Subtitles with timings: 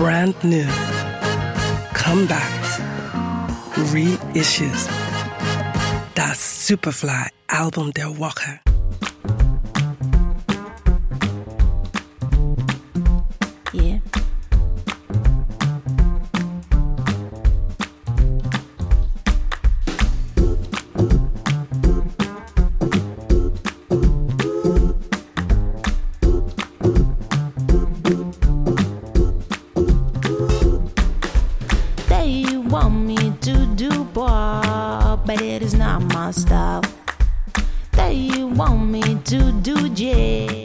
[0.00, 0.66] brand new,
[1.92, 2.80] comebacks,
[3.92, 4.88] reissues.
[6.14, 8.69] Das Superfly-Album der Woche.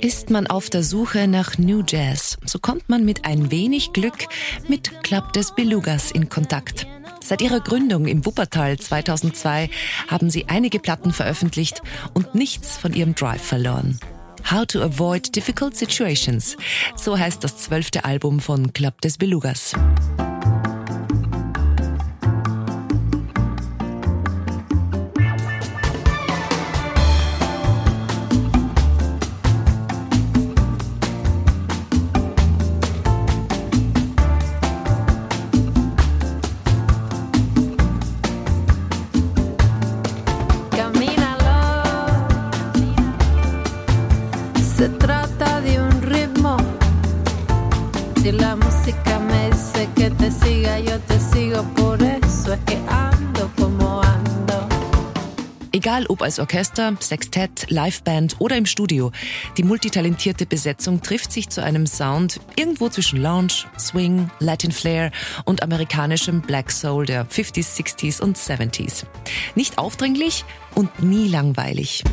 [0.00, 4.26] Ist man auf der Suche nach New Jazz, so kommt man mit ein wenig Glück
[4.68, 6.86] mit Club des Belugas in Kontakt.
[7.22, 9.68] Seit ihrer Gründung im Wuppertal 2002
[10.08, 11.82] haben sie einige Platten veröffentlicht
[12.14, 13.98] und nichts von ihrem Drive verloren.
[14.50, 16.56] How to Avoid Difficult Situations,
[16.94, 19.74] so heißt das zwölfte Album von Club des Belugas.
[44.76, 46.58] Se trata de un ritmo.
[48.22, 51.62] Si la música me dice que te siga, yo te sigo.
[51.74, 54.68] Por eso es que ando como ando.
[55.72, 59.12] Egal ob als Orchester, Sextett, Liveband oder im Studio,
[59.56, 65.10] die multitalentierte Besetzung trifft sich zu einem Sound irgendwo zwischen Lounge, Swing, Latin Flair
[65.46, 69.04] und amerikanischem Black Soul der 50s, 60s und 70s.
[69.54, 70.44] Nicht aufdringlich
[70.74, 72.04] und nie langweilig.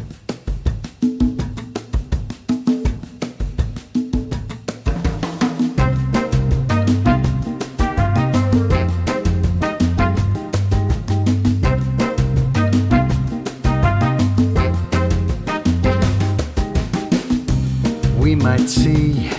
[18.44, 19.30] Might see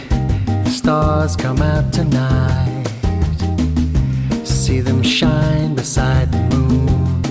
[0.64, 2.84] stars come out tonight.
[4.44, 7.22] See them shine beside the moon.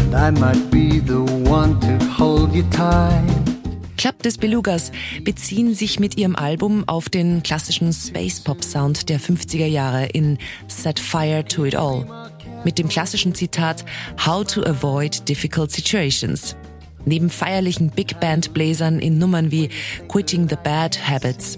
[0.00, 3.24] And I might be the one to hold you tight.
[3.96, 4.92] Club des Belugas
[5.24, 10.36] beziehen sich mit ihrem Album auf den klassischen Space Pop Sound der 50er Jahre in
[10.68, 12.04] Set Fire to It All.
[12.64, 13.84] Mit dem klassischen Zitat
[14.24, 16.54] How to Avoid Difficult Situations.
[17.08, 19.70] Neben feierlichen Big Band Bläsern in Nummern wie
[20.08, 21.56] Quitting the Bad Habits.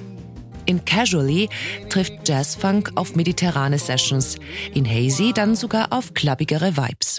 [0.65, 1.49] In Casually
[1.89, 4.37] trifft Jazzfunk auf mediterrane Sessions,
[4.73, 7.19] in Hazy dann sogar auf clubbigere Vibes.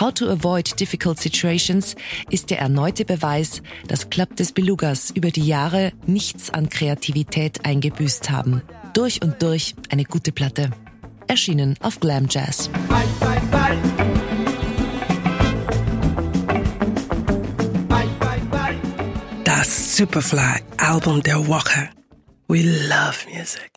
[0.00, 1.94] How to Avoid Difficult Situations
[2.30, 8.30] ist der erneute Beweis, dass Club des Belugas über die Jahre nichts an Kreativität eingebüßt
[8.30, 8.62] haben.
[8.94, 10.70] Durch und durch eine gute Platte.
[11.26, 12.70] Erschienen auf Glam Jazz.
[19.44, 21.90] Das Superfly-Album der Woche.
[22.48, 23.68] We love music.